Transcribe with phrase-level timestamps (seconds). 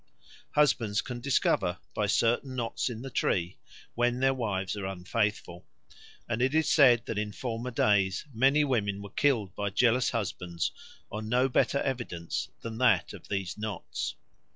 [0.55, 3.59] Husbands can discover, by certain knots in the tree,
[3.93, 5.67] when the wives are unfaithful;
[6.27, 10.71] and it is said that in former days many women were killed by jealous husbands
[11.11, 14.15] on no better evidence than that of these knots.